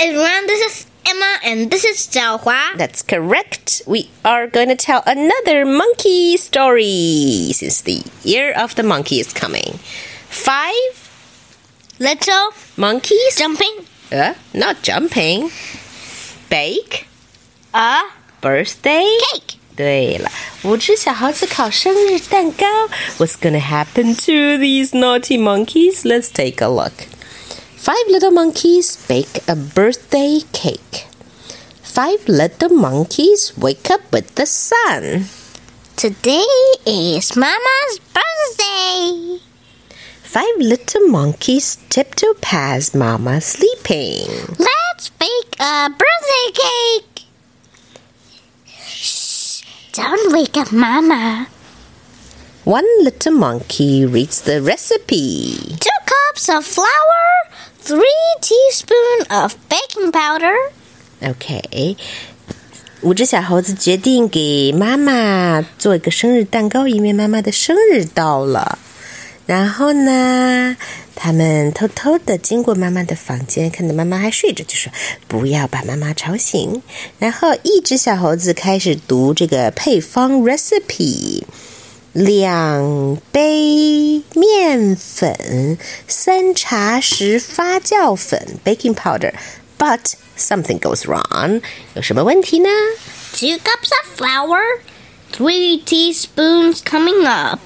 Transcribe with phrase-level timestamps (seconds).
[0.00, 0.46] everyone.
[0.46, 2.78] This is Emma and this is Xiaohua.
[2.78, 3.82] That's correct.
[3.86, 9.34] We are going to tell another monkey story since the year of the monkey is
[9.34, 9.78] coming.
[10.30, 11.10] Five
[11.98, 13.84] little monkeys jumping.
[14.10, 15.50] Uh, not jumping.
[16.48, 17.06] Bake
[17.74, 18.00] a
[18.40, 19.58] birthday cake.
[19.76, 20.30] 对了，
[20.62, 22.66] 五只小猴子烤生日蛋糕。
[23.18, 26.04] What's gonna happen to these naughty monkeys?
[26.04, 26.92] Let's take a look.
[27.80, 31.08] Five little monkeys bake a birthday cake.
[31.80, 35.24] Five little monkeys wake up with the sun.
[35.96, 36.44] Today
[36.84, 39.38] is Mama's birthday.
[40.22, 44.28] Five little monkeys tiptoe past Mama sleeping.
[44.58, 47.24] Let's bake a birthday cake.
[48.76, 51.48] Shh, don't wake up Mama.
[52.64, 55.56] One little monkey reads the recipe.
[55.80, 57.24] Two cups of flour,
[57.84, 58.00] three
[58.40, 60.54] teaspoon of baking powder,
[61.22, 61.96] OK，
[63.02, 68.78] 五只小猴子决定给妈妈做一个生日蛋糕，因为妈妈的生日到了。
[69.46, 70.76] 然后呢，
[71.16, 74.92] 他们偷偷的经过妈妈的房间，看到妈妈还睡着，就说
[75.26, 76.82] 不要把妈妈吵醒。
[77.18, 81.42] 然后一只小猴子开始读这个配方 recipe。
[82.13, 85.77] 两杯面粉，
[86.07, 91.61] 三茶匙发酵粉 （baking powder）。But something goes wrong，
[91.93, 92.69] 有什么问题呢？
[93.33, 94.61] two cups of flour,
[95.33, 97.59] three teaspoons coming up.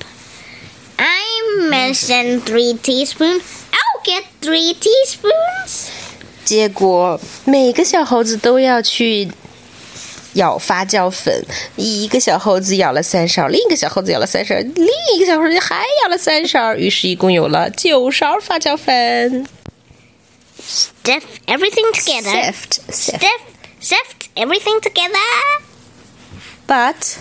[0.97, 1.21] I
[1.69, 3.43] mentioned three teaspoons.
[3.71, 5.89] I'll get three teaspoons.
[6.43, 9.31] 结果每个小猴子都要去
[10.34, 11.44] 舀发酵粉，
[11.76, 19.46] 一个小猴子舀了三勺，另一个小猴子舀了三勺，另一个小猴子还舀了三勺，于是一共有了九勺发酵粉。
[21.04, 22.30] Sift everything together.
[22.30, 23.20] Sift, sift.
[23.80, 25.18] Sift, everything together.
[26.66, 27.18] But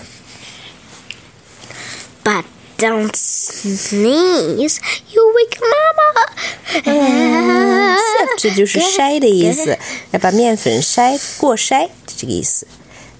[2.24, 2.46] But
[2.78, 4.80] don't sneeze.
[5.12, 6.10] You wake mama.
[8.00, 9.78] sift 就是筛的意思，
[10.12, 12.66] 要把面粉筛过筛，就这个意思。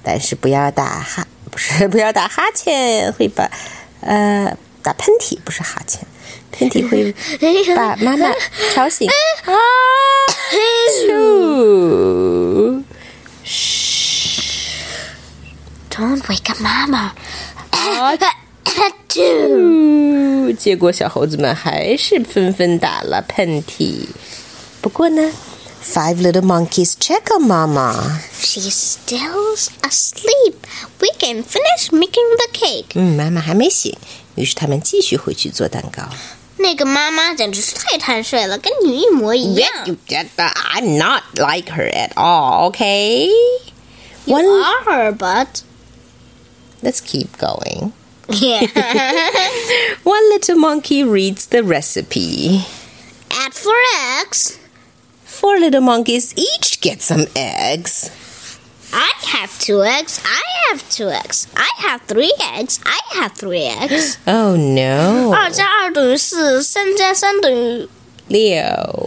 [0.04, 3.50] 但是不要打哈， 不是不要打哈欠，会把
[4.02, 6.06] 呃打喷嚏，不是哈欠，
[6.52, 7.14] 喷嚏会
[7.76, 8.28] 把妈妈
[8.76, 9.08] 吵醒。
[9.46, 9.54] 啊，
[10.52, 12.84] 咻
[15.90, 17.12] ！Don't wake up mama.
[17.72, 18.18] 啊
[19.08, 20.52] Two.
[20.54, 24.06] 结果小猴子们还是纷纷打了喷嚏。
[24.82, 25.32] 不过呢
[25.83, 28.21] ，Five little monkeys check on Mama。
[28.41, 30.57] She's still asleep.
[31.01, 32.93] We can finish making the cake.
[32.95, 33.97] 嗯，妈妈还没醒，
[34.35, 36.03] 于是他们继续回去做蛋糕。
[36.57, 39.71] 那个妈妈简直是太贪睡了，跟你一模一样。
[39.87, 40.55] you get that?
[40.55, 42.71] I'm not like her at all.
[42.73, 43.29] Okay.
[44.25, 44.45] You One.
[44.47, 45.63] are her, but
[46.83, 47.93] Let's keep going.
[48.29, 48.61] yeah.
[50.05, 52.67] One little monkey reads the recipe.
[53.31, 53.75] Add four
[54.21, 54.59] eggs.
[55.43, 58.11] Four little monkeys each get some eggs.
[58.93, 60.21] I have two eggs.
[60.25, 61.47] I have two eggs.
[61.55, 62.81] I have three eggs.
[62.85, 64.17] I have three eggs.
[64.27, 65.33] Oh no.
[65.35, 67.89] 二加二等于四，三加三等于
[68.28, 68.42] 六。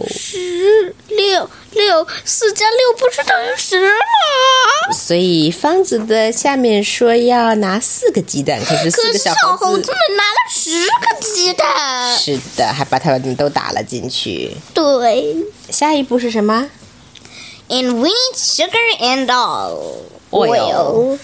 [0.09, 4.93] 十六，六四加六不是等于十吗？
[4.93, 12.17] 所以方子的下面说要拿四个鸡蛋，可是四个小猴子们拿了十个鸡蛋。
[12.17, 14.51] 是的，还把它们都打了进去。
[14.73, 15.35] 对
[15.69, 16.69] 下一步是什么
[17.69, 21.17] ？，and we need sugar and all Oil.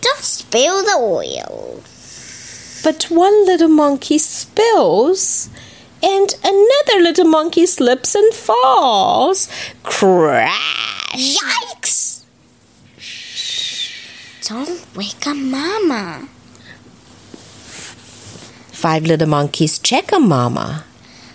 [0.00, 1.82] Don't spill the oil.
[2.82, 5.48] But one little monkey spills,
[6.03, 9.47] and another little monkey slips and falls.
[9.83, 11.37] Crash!
[11.37, 12.21] Yikes!
[14.47, 16.27] Don't wake up Mama.
[18.71, 20.83] Five little monkeys check on Mama.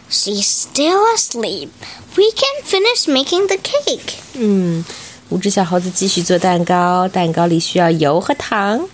[0.08, 1.72] She's still asleep.
[2.16, 4.18] We can finish making the cake.
[4.34, 4.84] 嗯，
[5.30, 8.88] 五只小猴子继续做蛋糕，蛋糕里需要油和糖，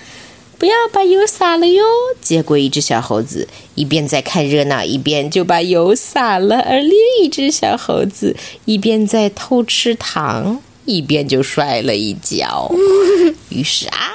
[0.62, 1.84] 不要把油洒了哟。
[2.22, 8.36] 结果一只小猴子一边在看热闹，一边就把油洒了，而另一只小猴子
[8.66, 12.72] 一边在偷吃糖，一边就摔了一跤，
[13.50, 14.12] 于是啊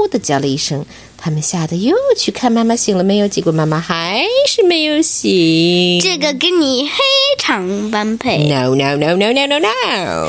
[0.00, 0.86] 呜的叫了一声。
[1.19, 5.99] 他们吓得又去看妈妈醒了没有，结果妈妈还是没有醒。
[5.99, 6.99] 这个跟你非
[7.39, 8.47] 常般配。
[8.47, 9.69] No, no, no, no, no, no, no.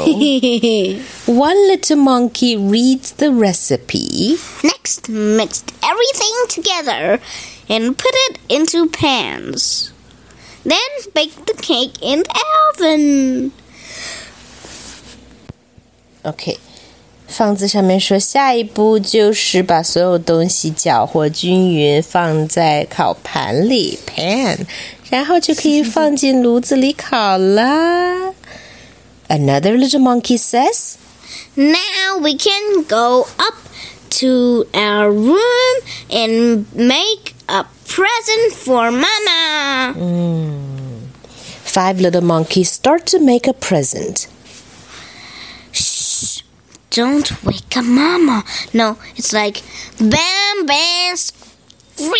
[1.27, 4.39] One little monkey reads the recipe.
[4.63, 7.21] Next, mix everything together
[7.69, 9.91] and put it into pans.
[10.65, 10.79] Then
[11.13, 12.45] bake the cake in the
[12.75, 13.53] oven.
[16.25, 16.59] OK，
[17.31, 24.59] 放字上面说，下一步就是把所有东西搅和均匀，放在烤盘里 （pan），
[25.11, 28.33] 然后就可以放进炉子里烤啦。
[29.29, 30.95] Another little monkey says,
[31.57, 33.57] Now we can go up
[34.21, 39.95] to our room and make a present for Mama.
[41.65, 44.29] Five little monkeys start to make a present.
[46.92, 48.44] Don't wake up Mama.
[48.74, 49.64] No, it's like
[49.98, 51.16] bam, bam, uh-huh.
[51.96, 52.20] screech.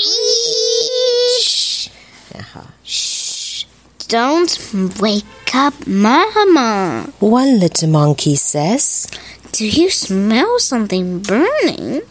[2.84, 3.66] Shh!
[4.08, 4.58] Don't
[5.02, 7.12] wake up Mama.
[7.20, 9.10] One little monkey says,
[9.52, 12.04] Do you smell something burning?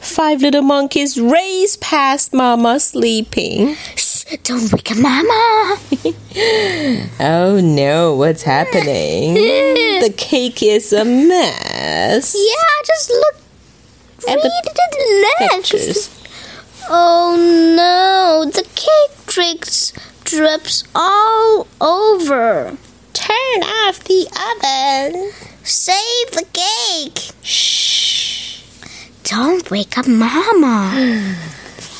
[0.00, 3.74] Five little monkeys race past Mama sleeping.
[4.42, 5.78] Don't wake up Mama.
[7.20, 9.34] Oh no, what's happening?
[9.34, 12.36] the cake is a mess.
[12.36, 13.36] Yeah, just look.
[14.28, 15.48] At Read the the.
[15.56, 16.10] Pictures.
[16.90, 17.36] Oh
[17.76, 19.92] no, the cake drips
[20.24, 22.76] drips all over.
[23.14, 25.32] Turn off the oven.
[25.64, 27.32] Save the cake.
[27.42, 28.62] Shh.
[29.24, 31.34] Don't wake up Mama.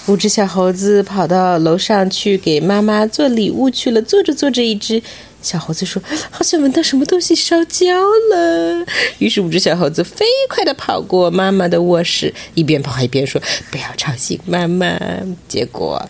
[0.09, 4.01] 五只小猴子跑到楼上去给妈妈做礼物去了。
[4.01, 5.03] 做着做着，一只
[5.43, 6.03] 小猴子说
[6.33, 7.87] ：“好像闻到什么东西烧焦
[8.33, 8.87] 了。”
[9.21, 13.39] 于是五只小猴子飞快地跑过妈妈的卧室，一边跑还一边说
[13.71, 14.99] ：“不要吵醒妈妈。”
[15.47, 16.09] 结果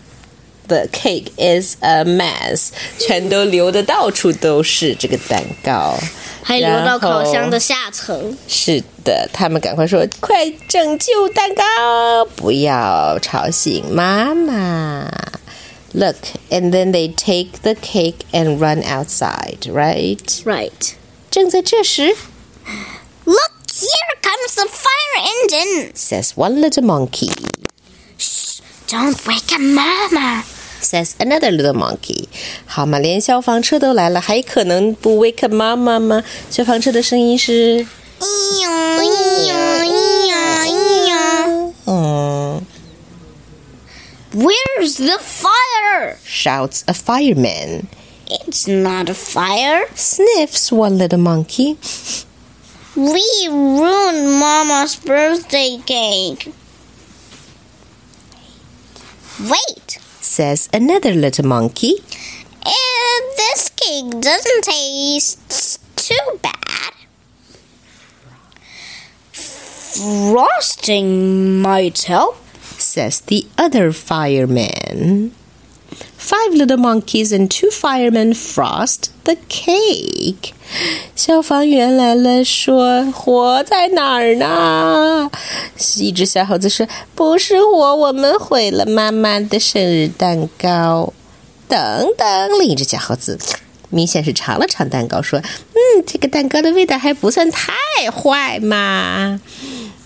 [0.67, 2.69] ，the cake is a mess，
[2.99, 5.97] 全都流的到处都是这个蛋糕。
[6.45, 8.37] 还流到烤箱的下层。
[8.47, 15.09] 是的，他们赶快说：“快拯救蛋糕，不要吵醒妈妈。”
[15.95, 16.17] Look,
[16.49, 20.19] and then they take the cake and run outside, right?
[20.43, 20.93] Right.
[21.29, 22.15] 正在这时
[23.25, 25.91] Look, here comes the fire engine.
[25.95, 27.31] says one little monkey,
[28.17, 28.59] Shh!
[28.87, 30.43] Don't wake up Mama.
[30.81, 32.27] says another little monkey.
[32.65, 36.23] 好嘛，连消防车都来了，还可能不 wake up 妈妈吗？
[36.49, 37.85] 消防车的声音是，
[41.85, 42.61] 嗯
[44.33, 46.17] Where's the fire?
[46.25, 47.87] shouts a fireman.
[48.27, 49.85] It's not a fire.
[49.95, 51.77] Sniffs one little monkey.
[52.95, 56.51] We ruined Mama's birthday cake.
[59.39, 61.94] Wait, says another little monkey.
[62.64, 66.92] And this cake doesn't taste too bad.
[69.32, 72.36] Frosting might help.
[72.78, 75.32] says the other fireman.
[76.38, 80.52] Five little monkeys and two firemen frost the cake.
[81.16, 85.28] 消防员来了，说：“火在哪儿呢？”
[85.98, 86.86] 一只小猴子说
[87.16, 91.12] ：“不是火，我们毁了妈妈的生日蛋糕。”
[91.66, 93.36] 等等，另一只小猴子
[93.90, 95.40] 明显是尝了尝蛋糕，说
[95.74, 97.72] ：“嗯，这个蛋糕的味道还不算太
[98.12, 99.40] 坏嘛。”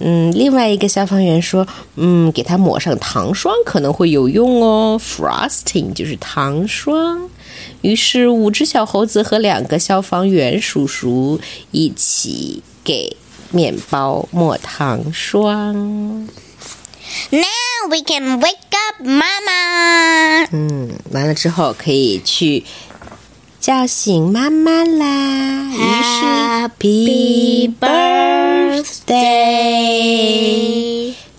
[0.04, 1.66] 嗯，另外一个消防员说
[1.96, 5.00] ：“嗯，给它抹上糖霜可能会有用哦。
[5.00, 7.28] Frosting 就是糖霜。”
[7.82, 11.40] 于是五只小猴子和两个消防员叔叔
[11.70, 13.16] 一起给
[13.50, 15.74] 面包抹糖霜。
[17.30, 20.48] Now we can wake up Mama.
[20.52, 22.64] 嗯，完了之后可以去
[23.60, 25.70] 叫醒妈妈啦。
[25.72, 26.24] 于是
[26.82, 28.41] Happy birthday.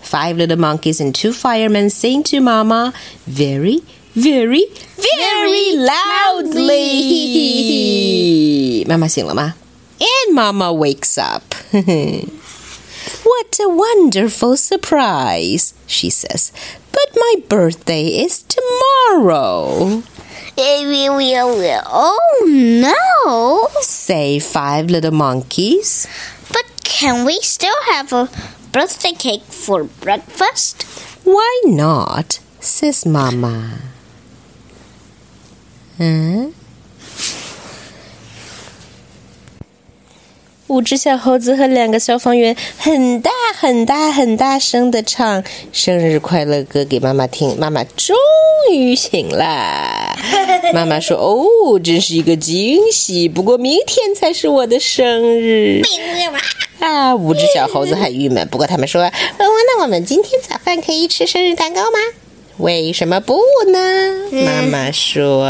[0.01, 2.93] Five little monkeys and two firemen sing to Mama
[3.27, 3.81] very,
[4.15, 4.65] very,
[4.97, 6.75] very loudly.
[8.87, 9.53] 妈妈醒了吗？
[9.99, 11.43] And Mama wakes up.
[13.23, 16.51] What a wonderful surprise, she says.
[16.91, 20.01] But my birthday is tomorrow.
[21.85, 23.67] Oh no!
[23.81, 26.07] Say five little monkeys.
[26.93, 28.29] But can we still have a
[28.71, 30.85] birthday cake for breakfast?
[31.23, 32.39] Why not?
[32.61, 33.79] says Mama.
[35.97, 36.53] 嗯，
[40.67, 47.57] 五只小猴子和两个消防员很大很大很大声的唱生日快乐歌给妈妈听。
[47.59, 48.15] 妈妈终
[48.71, 50.15] 于醒啦。
[50.73, 53.27] 妈妈说：“哦，真是一个惊喜。
[53.27, 55.81] 不过明天才是我的生日。”
[56.83, 58.47] 啊，五只小猴子很郁闷。
[58.47, 61.99] 不过他们说：“哦，那我们今天早饭可以吃生日蛋糕吗？”
[62.57, 63.41] 为什么不
[63.71, 64.29] 呢？
[64.31, 65.47] 妈妈说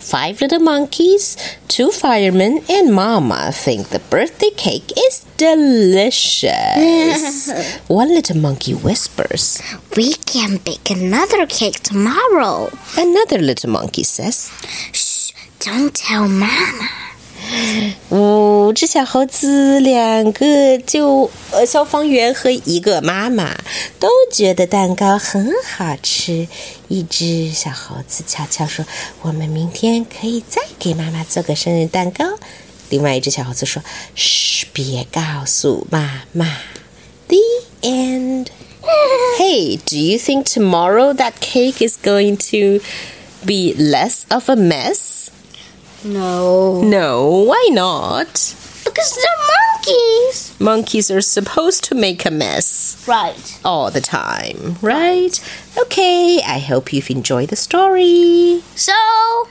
[0.00, 1.36] Five little monkeys,
[1.68, 6.52] two firemen, and Mama think the birthday cake is delicious.
[7.86, 9.60] One little monkey whispers.
[9.94, 12.70] We can bake another cake tomorrow.
[12.96, 14.48] Another little monkey says.
[14.92, 16.88] Shh, don't tell Mama.
[18.09, 23.55] 五只小猴子，两个救呃消防员和一个妈妈
[23.99, 26.47] 都觉得蛋糕很好吃。
[26.87, 28.85] 一只小猴子悄悄说
[29.23, 32.25] ：“我们明天可以再给妈妈做个生日蛋糕。”
[32.89, 33.81] 另外一只小猴子说
[34.15, 36.57] ：“嘘，别告诉妈妈。”
[37.27, 37.37] The
[37.81, 38.47] end.
[39.37, 42.83] hey, do you think tomorrow that cake is going to
[43.45, 45.12] be less of a mess?
[46.05, 46.81] No.
[46.81, 48.27] No, why not?
[48.83, 50.55] Because they're monkeys.
[50.59, 53.59] Monkeys are supposed to make a mess Right.
[53.65, 55.39] all the time, right?
[55.77, 58.61] Okay, I hope you've enjoyed the story.
[58.75, 58.93] So,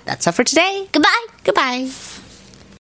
[0.04, 0.86] That's all for today.
[0.92, 1.26] goodbye.
[1.44, 1.88] Goodbye.